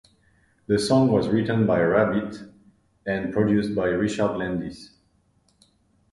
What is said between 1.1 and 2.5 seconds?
was written by Rabbitt